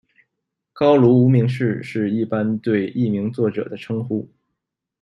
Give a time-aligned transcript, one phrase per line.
[0.73, 4.27] 高卢无名氏是一般对《》佚名作者的称呼。